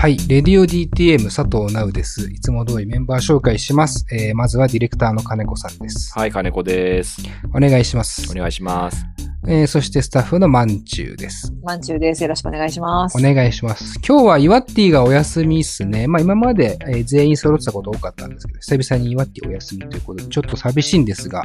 [0.00, 0.16] はい。
[0.28, 2.30] レディオ DTM 佐藤直です。
[2.30, 4.06] いつも通りメンバー紹介します。
[4.10, 6.18] えー、まずはディレクターの金子さんです。
[6.18, 7.20] はい、金子です。
[7.54, 8.34] お願いしますお。
[8.34, 9.04] 願いします。
[9.46, 11.52] えー、そしてスタッフのまんちゅうです。
[11.62, 12.22] まんちゅうです。
[12.22, 13.18] よろしくお願いします。
[13.18, 14.00] お願いします。
[14.06, 16.06] 今日はイワッティがお休みっすね。
[16.06, 21.42] まあ今まで、えー全員揃ってたこと多かったんですけど、久々にイワッティお休みということで、ちょっと寂しいんですが、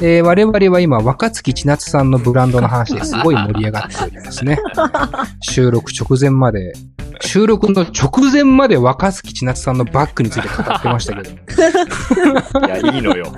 [0.00, 4.58] えー我々は今、若月千夏さんのブランドの話ですごい盛り上がっておりますね。
[5.42, 6.72] 収録直前まで、
[7.20, 11.30] 収録の直前まで若月千夏さんのバッグについて語ってましたけど、
[12.66, 13.32] いや、いいのよ。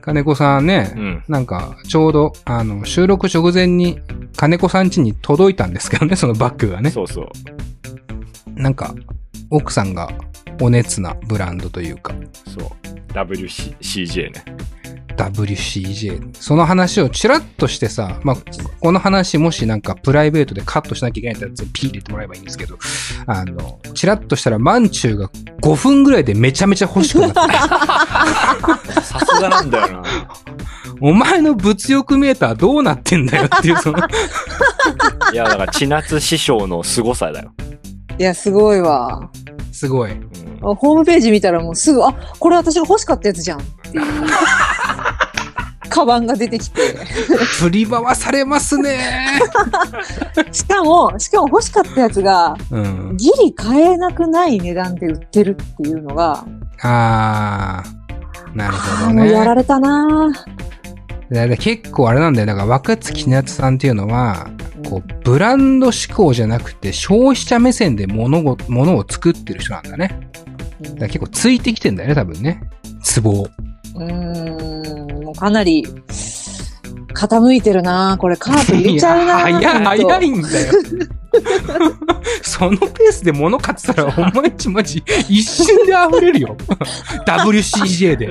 [0.00, 1.24] 金子さんね、うん。
[1.28, 4.00] なんか、ちょうど、あの、収録直前に、
[4.36, 6.90] 金子さん家に届いたんですけどね、そのバッグがね。
[6.90, 7.26] そうそう。
[8.54, 8.94] なんか、
[9.50, 10.10] 奥さんが
[10.60, 12.14] お熱なブランドというか、
[12.46, 13.12] そう。
[13.12, 14.44] WCJ ね。
[15.16, 16.36] WCJ。
[16.38, 18.36] その話をチラッとしてさ、まあ、
[18.80, 22.78] この話もしなんかプライベートでカットしなきゃいけないんだったらピー入れてもらえばいいんですけど、
[23.26, 25.28] あの、チラッとしたらマンチューが
[25.62, 27.34] 5分ぐらいでめちゃめちゃ欲しくなって、
[29.00, 30.02] さすがなんだよな。
[31.00, 33.98] お前の物欲メーターどうなってんだよっていう、その、
[35.32, 37.52] いや、だから、千夏師匠の凄さだよ。
[38.18, 39.30] いや、すごいわ。
[39.72, 40.12] すごい。
[40.12, 44.04] うんホームページ見たらもうすぐ、あ、これ私が欲しかったやつじゃんっていう。
[45.88, 46.80] カバンが出てきて。
[47.58, 49.40] 振り回されますね。
[50.52, 53.16] しかも、しかも欲しかったやつが、うん。
[53.16, 56.44] ギリ買えなくない値段で売ってるっていうのが、
[56.82, 59.60] あー、なるあほどあ、もうやらね。
[59.62, 60.32] れたな
[61.58, 62.46] 結構あれなんだよ。
[62.46, 64.48] だから若月千夏さんっていうのは、
[64.84, 70.30] こう、ブランド志向じゃなくて、消費者目線で物を、物を作ってる人なんだね。
[70.80, 72.60] だから結構ついてきてんだよね、多分ね。
[73.02, 73.48] ツボを。
[73.94, 75.86] うーん、もうかなり、
[77.14, 80.72] 傾いてるなこれカート入れちゃうな 早早いんだよ。
[82.42, 86.56] そのペースで物買ってたら、 お前んちマジ、一瞬で溢れるよ。
[87.26, 88.28] WCJ で。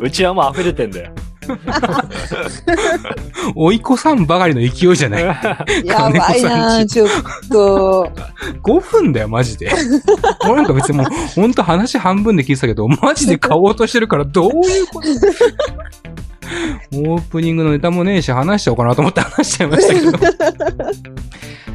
[0.00, 1.12] うちはもう溢れてんだよ。
[3.54, 5.24] 追い越さんばかりの勢いじゃない。
[5.84, 7.08] やばいなんちょっ
[7.50, 8.10] と。
[8.62, 9.70] 5分だよ、マジで。
[10.44, 15.08] 俺なんか別にもう、ほんと話半分で聞いてたけど、マジで買おうとしてるから、どういうこと？
[16.92, 21.14] オープニングのネタもねえし、話しちゃおうかなと思って話しちゃいましたけど。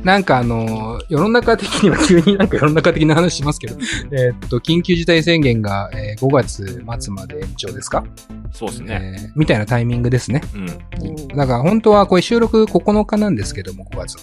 [0.03, 3.75] なんかあの、世の中的には急になんか世の中的な話しますけど、
[4.11, 8.03] えーっと、緊急事態宣言が、えー5月末まで延長ですか、
[8.51, 9.15] そうですね。
[9.21, 10.41] えーみたいなタイミングですね。
[10.53, 11.27] うん。
[11.29, 14.21] だから本当はこれ収録9日なんですけども、5月の。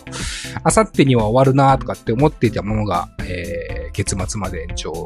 [0.63, 5.05] あさってには終わるなとかって思っていたものが、えー、月末まで延長。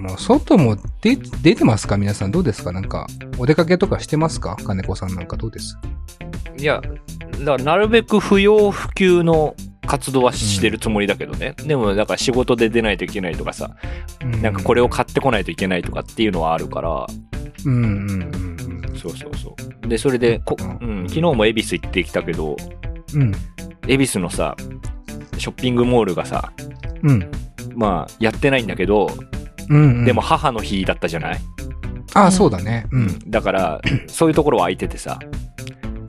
[0.00, 1.98] もう外も出、出てますか？
[1.98, 2.72] 皆さんどうですか？
[2.72, 3.06] なんか、
[3.38, 4.56] お出かけとかしてますか？
[4.56, 5.78] 金子さんなんかどうです？
[6.58, 6.80] いや、
[7.40, 9.54] だから、なるべく不要不急の
[9.86, 11.54] 活動はしてるつもりだけどね。
[11.58, 13.76] でも、だから仕事で出ないといけないとかさ、
[14.42, 17.06] なんかこれを買ってこないといけないとかっていうのはあるから、
[17.66, 19.88] うんうんうんそうそうそう。
[19.88, 22.56] で、それで、こうん、昨日も恵比寿行ってきたけど、
[23.14, 23.22] うん。
[23.22, 23.32] うん。
[23.86, 24.56] 恵比寿のさ、
[25.38, 26.52] ショッピングモールがさ、
[27.02, 27.30] うん。
[27.74, 29.10] まあ、やってないんだけど、
[29.70, 30.04] うん、うん。
[30.04, 31.40] でも、母の日だったじゃない？
[32.12, 32.86] ああ、そうだね。
[32.92, 33.30] うん。
[33.30, 35.18] だから、そういうところは空いててさ、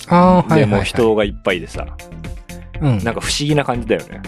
[0.07, 0.69] ああ、はいはい、はい。
[0.71, 1.87] でも人がいっぱいでさ、
[2.81, 3.03] うん。
[3.03, 4.21] なんか不思議な感じだよね。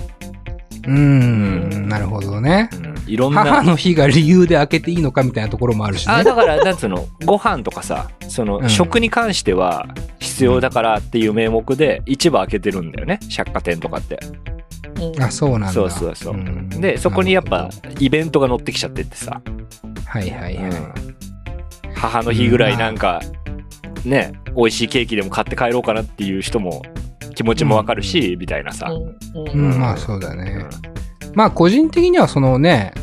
[0.85, 1.88] うん。
[1.88, 2.69] なるほどね。
[2.73, 3.44] うん、いろんな。
[3.44, 6.13] 母の日が理由で開けていいのかみたいなところもあるしね。
[6.13, 9.88] あだから、なんつうの、ご飯とかさ、その、うん食に関しては
[10.19, 14.19] 必要だからっていう名目で一部開けてるんだよね、百貨店とかって。
[15.16, 15.72] うんあ、そうなんだ。
[15.72, 16.36] そうそうそう。
[16.36, 16.69] ん。
[16.69, 17.69] で、そこにやっぱ
[18.00, 19.41] イベントが乗ってきちゃってってさ、
[20.06, 20.72] はいはいはい。
[21.96, 23.22] 母の日ぐらいなんか、
[24.06, 26.84] ね、美味しいケーキでも買って帰ろうかなっていう人も
[27.36, 28.90] 気持ちもわかるし、みたいなさ。
[28.90, 29.72] うん。
[29.72, 30.66] うん、まあそうだね。
[31.34, 32.94] まあ個人的にはそのね、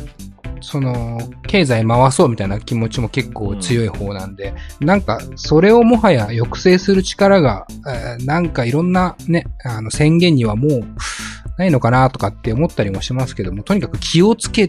[0.61, 10.83] その、経済回そうみたいな気持ちも結構強い方なんで、なんか、それをもはや抑制する力が、えーなんかいろんなね、あの宣言にはもう
[11.61, 14.67] ないのかなとかって思ったりもしますけども、とにかく気をつけ、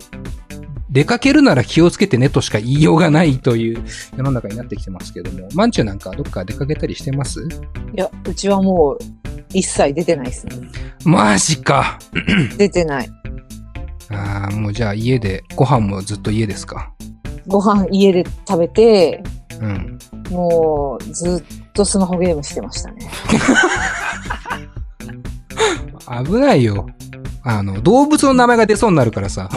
[0.91, 3.83] 出かけるなら気をつけてねとしか言いようがないという
[4.15, 7.41] 世の中になってきてますけども、マンチュなんかどっか出かけたりしてます？
[7.41, 7.47] い
[7.95, 8.99] や、うちはもう、
[9.55, 10.57] 一切出てないですね。
[11.05, 11.99] マジか。
[12.59, 13.11] 出てない。
[14.11, 16.93] ああ、もうじゃあ家で、ご飯もずっと家ですか？
[17.47, 19.23] ご飯家で食べて、
[19.61, 19.99] うん。
[20.31, 23.09] もう、ずっとスマホゲームしてましたね。
[26.25, 26.87] 危ないよ。
[27.45, 29.49] あの、動物の名前が出そうになるからさ。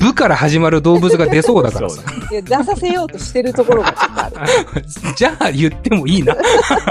[0.00, 2.02] 部から始まる動物が出そうだからさ。
[2.30, 4.84] いや、出させようとしてるところがちょっとある。
[5.16, 6.36] じゃあ言ってもいいな。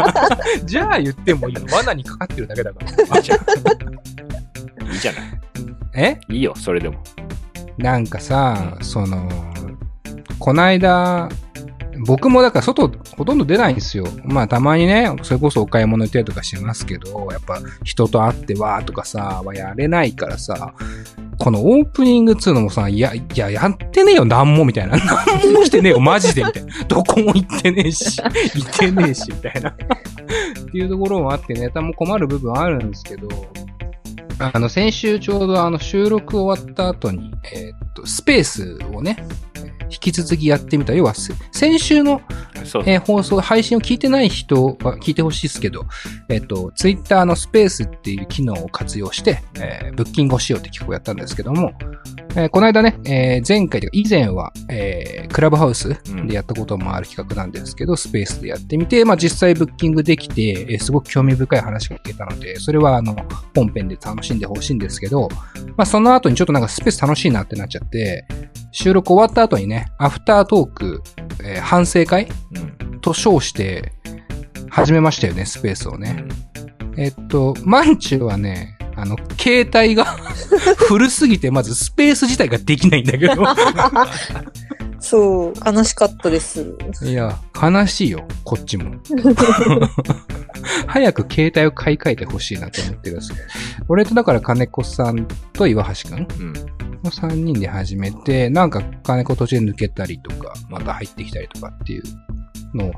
[0.65, 1.65] じゃあ言ってもいいの。
[1.75, 3.17] 罠にかかってるだけだから。
[3.17, 3.39] いいじゃん。
[4.91, 5.21] いいじゃない。
[5.95, 6.19] え？
[6.29, 6.95] いいよ、それでも。
[7.77, 9.29] なんかさ、その、
[10.39, 11.29] こないだ、
[12.05, 14.05] 僕もだから外ほとんど出ないんですよ。
[14.23, 20.73] まあたまにね、それこそお買い物行ったりとかしますけど、やっぱ人と会ってわーとかさ、はやれないからさ、
[21.39, 24.97] このオープニングっつうのもさ、いや、いや、やってねえよ、なんも、みたいな。
[24.97, 26.83] なんもしてねえよ、マジで、みたいな。
[26.88, 29.69] どこも行ってねえし、 行ってねえし、みたいな。
[29.69, 29.73] っ
[30.71, 33.27] ていうところもあって、ネタも困る部分はあるんですけど、
[34.39, 39.17] あの、先週ちょうどあの収録終わった後に、えーっと、スペースをね、
[39.89, 40.93] 引き続きやってみた。
[40.93, 42.21] 要は、せ先週の。
[42.85, 45.85] えー放送、配信を聞いてない人は聞いてほしいですけど、
[46.27, 51.71] えーっと、ツイッターのスペースっていう機能を活用して、えーブッキングをしようって企画をやったんですけども、
[52.35, 55.89] えーこの間ね、えー前回というか以前は、えークラブハウス
[56.25, 63.15] でやったこともある企画なんですけど、スペースでやってみて、まあ実際ブッキングできて、えーすごく興味深い話が聞けたので、それはあの、
[63.55, 65.29] 本編で楽しんでほしいんですけど、
[65.77, 68.25] まあその後にちょっとなんかスペース楽しいなってなっちゃって、
[68.71, 71.03] 収録終わった後にね、アフタートーク、
[71.43, 72.59] えー反省会う
[72.95, 72.99] ん。
[73.01, 73.93] と称して、
[74.69, 76.25] 始めましたよね、スペースをね。
[76.29, 76.47] うん
[76.97, 80.05] えっと、マンチュはね、あの、携帯が
[80.89, 83.35] 古すぎて、まずスペース自体ができないんだけど。
[84.99, 86.75] そう、悲しかったです。
[87.03, 88.95] いや、悲しいよ、こっちも。
[90.87, 93.45] 早く携帯を買い替えてほしいなと思ってるんですけど。
[93.89, 96.53] 俺とだから金子さんと岩橋くんうん。
[97.03, 102.03] の3人で始めて、なんか金子途中で抜けたりとか、また入ってきたりとかっていう
[102.73, 102.93] のを、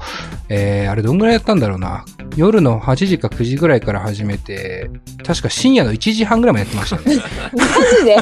[0.50, 2.06] えー、あれどんぐらいやったんだろうな。
[2.36, 4.90] 夜の8時か9時ぐらいから始めて、
[5.26, 7.18] 確か深夜の1時半ぐらいまでやってましたね。
[7.54, 8.18] マジで？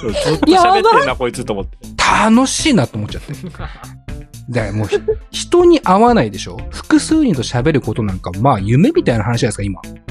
[0.00, 1.78] そうずっと喋ってんな、こいつと思って。
[2.30, 3.32] 楽しいなと思っちゃって。
[4.50, 4.98] だからもうひ、
[5.30, 9.80] 人に会わないでしょ複数人と喋ることなんか、まあ夢みたいな話じゃないですか、今。
[9.84, 10.06] うん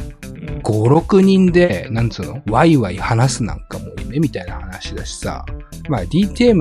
[0.62, 2.42] 5、6人で、なんつうの？
[2.48, 5.46] ワイワイ話すなんかもう夢みたいな話だしさ。
[5.90, 6.58] まあ DTM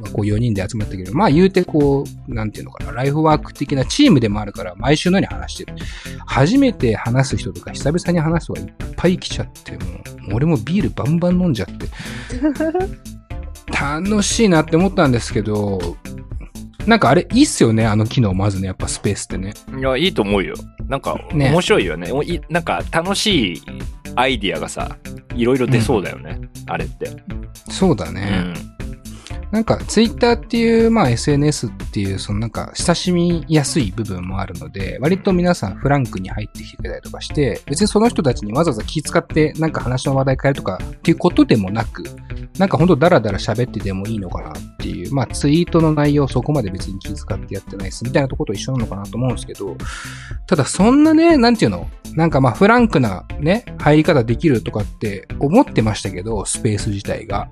[0.00, 5.74] はこう4人で集まったけど、まあ言うてこう、なんていうのかな、ライフワーク的なチームでもあるから、毎週のように話してる。
[6.26, 9.78] 初めて話す人とか久々に話す人がいっぱい来ちゃって、も
[10.30, 11.86] う、俺もビールバンバン飲んじゃって。
[13.72, 15.96] 楽しいなって思ったんですけど、
[16.88, 19.52] なんかあれ、いいっすよね、あの機能、まずね、やっぱスペースってね。
[19.78, 20.54] いや、いいと思うよ。
[20.88, 22.10] なんか、ね面白いよね。
[22.12, 23.62] おいなんか、楽しい
[24.16, 24.96] アイディアがさ、
[25.34, 26.40] いろいろ出そうだよね。
[26.66, 27.10] あれって。
[27.70, 28.54] そうだね。
[29.50, 42.04] なんか、ツイッターっていう、まあ SNS っていう、そのなんか、親しみやすい部分もあるので、割と皆さんフランクに入ってきてくれたりとかして、別にその人たちにわざわざ気遣って、なんか話の話題変えるとかっていうことでもなく、
[42.58, 49.76] なんかほんとダラダラ喋ってでもいいのかなっていう、まあツイートの内容そこまで別に気遣ってやってないです、みたいなとこと一緒なのかなと思うんですけど、
[50.46, 57.48] ただそんなね、なんていうのなんかまあフランクなね、入り方できるとかって思ってましたけど、スペース自体が。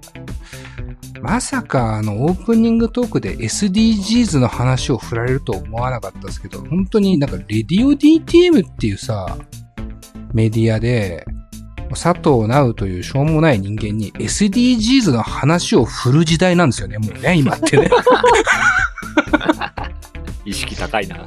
[1.22, 9.38] まさか、あの、オープニングトークで SDGs の話を振られると思わなかったですけど、本当になんか、レディオ DTM っていうさ、
[10.32, 11.24] メディアで、
[11.90, 17.88] 佐藤直というしょうもない人間に SDGs の話を振る時代なんですよね、もうね、今ってね。
[20.44, 21.24] 意識高いな。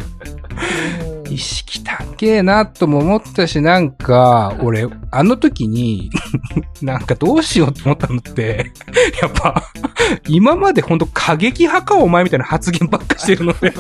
[1.29, 6.09] 意識高えなとも思ったし、なんか、俺、あの時に、
[6.81, 8.71] なんかどうしようと思ったのって、
[9.21, 9.63] やっぱ、
[10.27, 13.71] 今までほんと過激派かお前みたいな発言ばっかしてるので、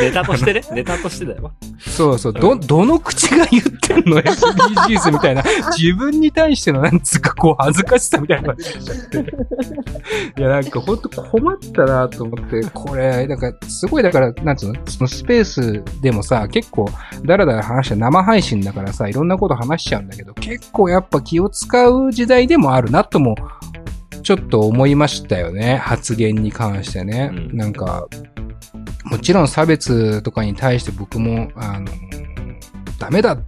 [0.00, 0.60] ネタとしてね。
[0.72, 1.52] ネタとしてだよ。
[1.78, 5.42] そうそう、ど、どの口が言ってんの ?SDGs みたいな、
[5.76, 9.18] 自分に対してのなんつうかこう恥ずかしさみたいなのが出てきちゃって。
[10.38, 14.80] いや、なんかほんと困ったなと思って、これ、なんかすごいだから、なんつうの？
[14.86, 16.88] そのスペースでもさ、結構
[17.24, 23.36] だらだら話して生配信だからさ、いろんなこと話しちゃうんだけど、結構やっぱ気を使う時代でもあるなとも、
[24.22, 25.76] ちょっと思いましたよね。
[25.76, 27.30] 発言に関してね。
[27.32, 28.08] うんなんか、
[29.10, 31.86] もちろん差別とかに対して僕も、あの、
[32.98, 33.38] ダメだっ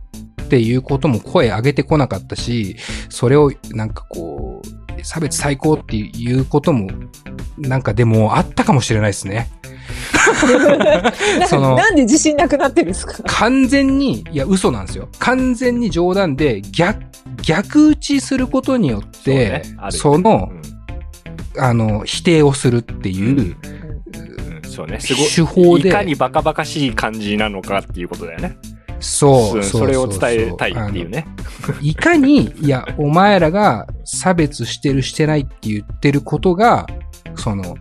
[0.49, 2.77] ていうことも声上げてこなかったし、
[3.09, 6.89] それをなんかこう、差別最高っていうことも、
[7.59, 9.51] なんかでもあったかもしれないですね。
[11.49, 13.23] そのなんで自信なくなってるんですか？
[13.27, 15.09] 完全に、いや、嘘なんですよ。
[15.19, 17.03] 完全に冗談で逆、
[17.43, 20.51] 逆打ちすることによって、そうねの
[21.57, 21.63] う、ん。
[21.63, 23.78] あの、否定をするっていう、うん
[24.79, 25.01] そうね。
[25.01, 25.27] すごい。
[25.27, 28.57] 手法でいかにバカバカしい感じなのかっていうことだよね。
[29.01, 29.65] そう。
[29.65, 31.27] それを伝えたいっていうね。
[31.83, 36.87] いかに、いや、お前らが差別してるしてないって言ってることが、
[37.35, 37.77] その、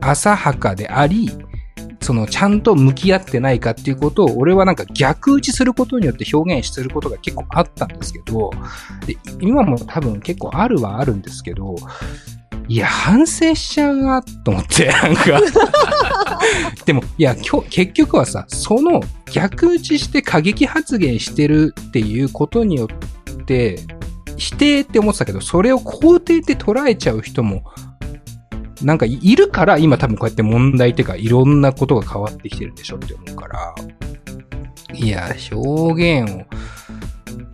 [0.00, 1.30] 浅はかであり、
[2.00, 8.50] その、ちゃんと向き合ってないかっていうことを、俺はなんか逆打ちすることによって表現することが結構あったんですけど、
[9.06, 11.76] で今も多分結構あるはあるんですけど、
[12.72, 15.38] いや、反省しちゃうな、と思って、 なんか。
[16.86, 22.88] でも、いや、今日、結局はさ、その逆打ちして過激発言してるっていうことによ
[23.30, 23.78] って、
[24.38, 27.62] 否定って思ってたけど、それを肯定って捉えちゃう人も、
[28.80, 33.74] なんかいるから、今多分こうやって問題っていうか、いろんなことが変わってきてるでしょって思うから、
[34.94, 36.38] いや、表現を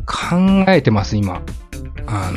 [0.07, 1.43] 考えてます、今。
[2.11, 2.33] あ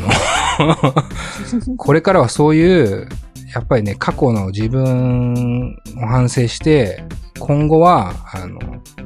[1.67, 3.07] の、 これからはそういう、
[3.55, 7.03] やっぱりね、過去の自分を反省して、
[7.39, 8.59] 今後は、あの、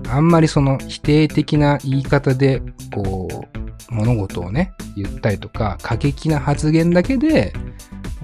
[0.10, 2.62] あんまりその否定的な言い方で、
[2.94, 7.54] こう、物事をね、言ったりとか、過激な発言だけで、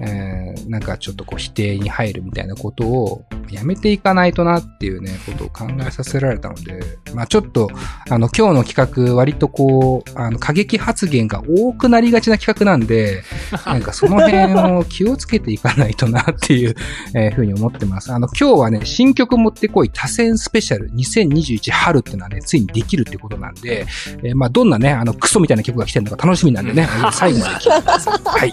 [0.00, 6.80] えー、なんかちょっとこう否定に入るみたいなことをやめていかないとなっていうね、ことを考えさせられたので、
[7.14, 7.68] まあちょっと、
[8.08, 13.22] あの、今日の企画、割とこう、あの、過激発言が多くなりがちな企画なんで、
[13.66, 16.74] なんかその辺を気をつけていかないとなっていう、
[17.14, 18.12] えーふうに思ってます。
[18.12, 23.86] あの、今日はね、新曲持ってこい多選スペシャル2021春っていうのはね、ついにできるってことなんで、
[24.22, 28.20] えーまあどんなね、あの、クソみたいな曲が来てるのか楽しみなんでね、最後まで聞いてください。
[28.24, 28.52] はい。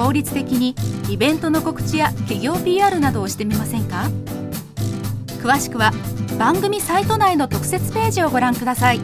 [0.00, 0.74] 効率的に
[1.10, 4.08] イベントの告知や企業 PR などをしてみませんか？
[5.42, 5.92] 詳しくは
[6.38, 9.00] 番組サイト内の特設ページをご覧ください。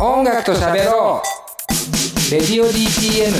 [0.00, 1.22] 音楽と喋ろ
[2.28, 2.32] う。
[2.32, 3.30] レディオ DTM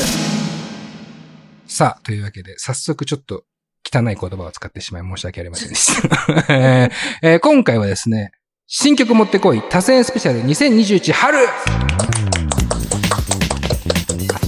[1.66, 3.42] さあ、というわけで、早速ちょっと
[3.84, 6.18] 汚い言葉を使ってしまい申し訳ありませんでした。
[6.54, 8.32] えーえー今回はですね、
[8.66, 11.38] 新曲持ってこい多選スペシャル2021春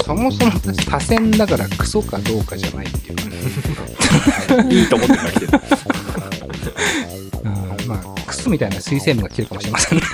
[0.06, 0.52] そもそも
[0.88, 4.74] 多選だからクソかどうかじゃないっていうかね。
[4.74, 5.52] いいと思ってから来てる。
[7.44, 10.04] うんまあ、クソみたいな推薦文が来てるかもしれませんね。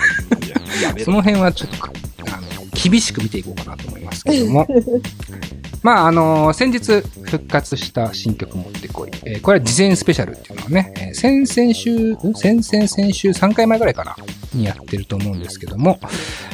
[1.05, 4.67] その辺はちょっと、あの、厳しく見ていこうかなと思いますけども。
[5.83, 9.11] まあ、あの先日復活した新曲持ってこい。
[9.25, 14.15] えーこれは事前スペシャルっていうのはね、えー先々週、先々先週3回前ぐらいかな
[14.55, 15.99] にやってると思うんですけども、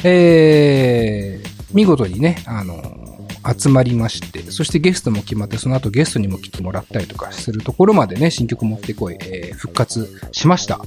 [0.03, 2.81] えー見事にね、あの
[3.55, 10.79] 集まりまして、そしてゲストも決まって、その後ゲストにも来てもらったりとかするところまでね、新曲持ってこい、えー復活しました。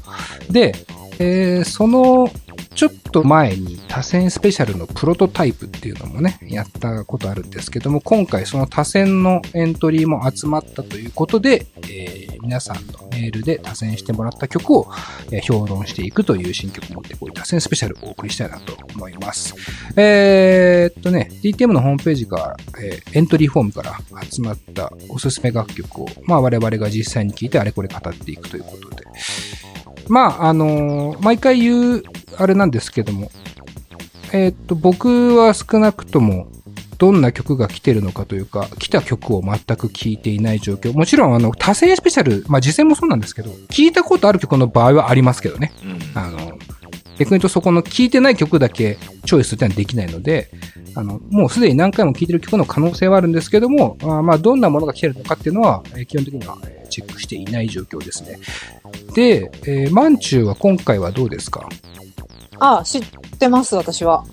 [0.50, 0.74] で、
[1.18, 2.30] えーその
[2.74, 14.88] ちょっと前に多選スペシャルのプロトタイプっていうのもね、やったことあるんですけども、今回その多選のエントリーも集まったということで、えー皆さんのメールで多選してもらった曲を、
[15.30, 19.54] え評論していくという新曲を持ってこい多選スペシャルをお送りしたいなと思います。
[19.96, 29.04] えーっとね、DTM のホームページから、えエントリーフォームから集まったおすすめ楽曲を、まあ我々が実際に聴いてあれこれ語っていくということで、
[30.08, 32.02] まあ、あのー毎回言う、
[32.36, 33.30] あれなんですけども、
[34.32, 36.48] えーっと、僕は少なくとも、
[37.00, 40.92] どんな曲が来てるのかというか、来た曲を全く聴いていない状況。
[40.92, 45.72] もちろん、あの、多選スペシャル、まあ、実践もそうなんですけど、聞いたことある曲の場合はありますけどね。
[45.82, 46.58] うんあの、
[47.18, 50.50] 逆に言うとそこの聴いてない曲だけチョイスってのはできないので、
[50.94, 58.38] あの、もうすでに何回も聴いてる曲の可能性はあるんですけども、あーまあ、どんなものが来てるのかっていうのは、えー基本的にはえーチェックしていない状況ですね。
[59.14, 61.68] で、えー、マンチューは今回はどうですか？
[62.58, 63.02] あ、知っ
[63.38, 64.24] てます、私は。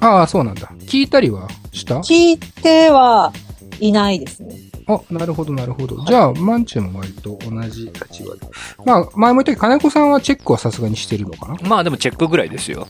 [0.00, 0.68] ああ、そうなんだ。
[0.80, 1.96] 聞いたりはした？
[2.00, 3.32] 聞いては
[3.80, 4.56] いないですね。
[4.88, 6.04] あ、なるほど、なるほど。
[6.04, 8.46] じゃあ、マンチューも割と同じ立場で。
[8.84, 11.56] まあ、前も言ったけど、金子さんはチェックはさすがにしてるのかな？
[11.68, 12.86] まあでもチェックぐらいですよ。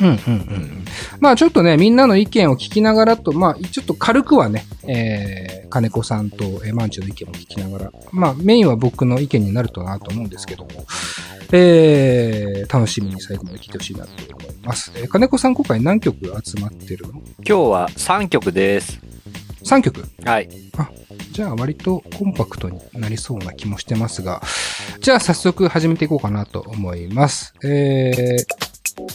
[0.00, 0.84] うんうんうんうん。
[1.20, 10.70] まあちょっとね、みんなの意見を聞きながらと、まあちょっと軽くはね、えー、金子さんと、えー、マンチュの意見も聞きながら、まあメインは僕の意見になるとなと思うんですけども、
[11.52, 14.92] えー、楽しみに最後まで聞いてほしいなと思います。
[14.96, 17.14] えー金子さん今回何曲集まってるの？
[17.14, 19.00] 今日は3曲です。
[19.64, 20.04] ?3 曲？
[20.24, 20.48] はい。
[21.32, 24.42] じゃあ割とコンパクトになりそうな気もしてますが、
[25.00, 27.54] じゃあ早速始めていこうかなと思います。
[27.64, 28.44] えー、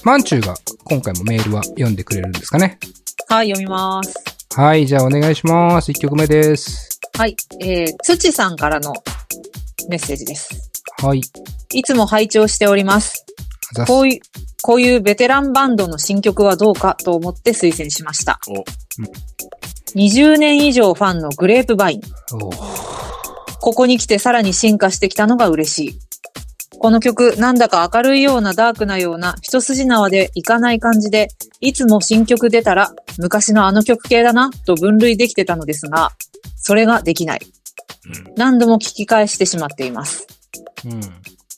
[0.03, 2.79] マンチューが今回もメールは読んでくれるんですかね？
[3.27, 4.13] はい、読みます。
[4.55, 5.91] はい、じゃあお願いします。
[5.91, 6.99] 1曲目です。
[7.17, 8.93] はい、えー、土さんからの
[9.89, 10.74] メッセージです。
[10.97, 11.21] はい。
[11.73, 13.25] いつも拝聴しております。
[13.87, 14.19] こういう、
[14.61, 18.39] こういうベテランバンドの新曲はどうかと思って推薦しました。
[18.47, 18.63] お
[19.95, 22.01] 20年以上ファンのグレープバイン。
[23.59, 25.99] ここに来てさらに進化してきたのが嬉しい。
[26.77, 31.29] この曲、なんだか明るいようなダークなような一筋縄でいかない感じで、
[31.61, 36.11] いつも新曲出たら昔のあの曲系だなと分類できてたのですが、
[36.57, 37.39] それができない。
[37.43, 40.27] うん何度も聞き返してしまっています。
[40.85, 41.01] うん。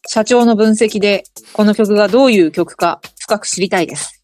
[0.08, 1.24] 社長の分析で、
[1.54, 4.22] この曲がどういう曲か深く知りたいです。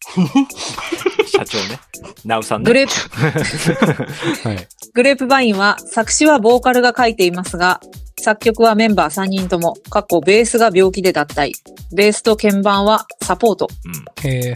[1.26, 1.78] 社長ね。
[2.24, 2.66] ナウさんね。
[2.66, 4.68] グレープ、 はい。
[4.94, 7.80] グレープバインは作詞はボーカルが書いていますが、
[8.20, 11.52] 作曲はメンバー3人とも、過去ベースが病気で脱退。
[11.94, 13.68] ベースと鍵盤はサポート
[14.24, 14.28] うん。
[14.28, 14.54] え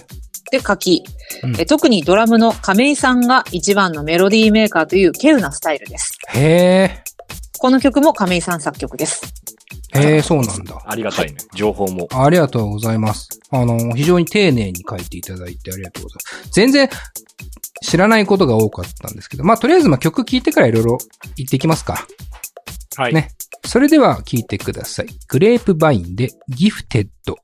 [0.51, 1.05] で書き、
[1.43, 6.13] うんえ特にドラムの亀井さんが一番のメロディーメーカーという稀有なスタイルです。
[6.33, 7.05] ー、へ
[7.59, 9.23] この曲も亀井さん作曲です。
[9.95, 10.83] ー、へー、そうなんだ。
[10.85, 11.37] ありがたいね。
[11.55, 12.09] 情報も。
[12.11, 13.29] ありがとうございます。
[13.51, 16.51] あの、非常に丁寧に書いていただいてありがとうございます。
[16.53, 16.89] 全然
[17.83, 20.99] 知らないことが多かったんですけど、まあ、とりあえずまあ曲聴いてからいろいろ
[21.37, 22.07] 言っていきますか。
[22.97, 23.15] はい。
[23.15, 23.31] ね
[23.65, 25.07] それでは聴いてください。
[25.29, 27.37] グレープバインでギフテッド。